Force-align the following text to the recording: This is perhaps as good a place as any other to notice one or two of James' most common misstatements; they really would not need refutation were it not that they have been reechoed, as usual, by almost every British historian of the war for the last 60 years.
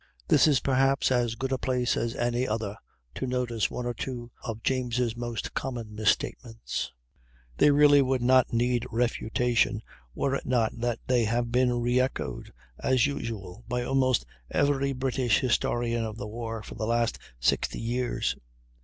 This 0.29 0.47
is 0.47 0.61
perhaps 0.61 1.11
as 1.11 1.35
good 1.35 1.51
a 1.51 1.59
place 1.59 1.95
as 1.95 2.15
any 2.15 2.47
other 2.47 2.75
to 3.13 3.27
notice 3.27 3.69
one 3.69 3.85
or 3.85 3.93
two 3.93 4.31
of 4.43 4.63
James' 4.63 5.15
most 5.15 5.53
common 5.53 5.93
misstatements; 5.93 6.91
they 7.59 7.69
really 7.69 8.01
would 8.01 8.23
not 8.23 8.51
need 8.51 8.87
refutation 8.89 9.83
were 10.15 10.33
it 10.33 10.47
not 10.47 10.71
that 10.79 10.97
they 11.05 11.25
have 11.25 11.51
been 11.51 11.81
reechoed, 11.83 12.49
as 12.79 13.05
usual, 13.05 13.63
by 13.67 13.83
almost 13.83 14.25
every 14.49 14.91
British 14.91 15.37
historian 15.39 16.03
of 16.03 16.17
the 16.17 16.27
war 16.27 16.63
for 16.63 16.73
the 16.73 16.87
last 16.87 17.19
60 17.39 17.79
years. 17.79 18.35